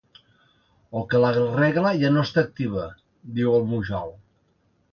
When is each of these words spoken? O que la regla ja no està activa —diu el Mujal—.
O 1.01 1.01
que 1.11 1.19
la 1.23 1.29
regla 1.41 1.93
ja 2.03 2.11
no 2.15 2.25
està 2.29 2.43
activa 2.45 2.89
—diu 2.91 3.53
el 3.61 3.69
Mujal—. 3.75 4.13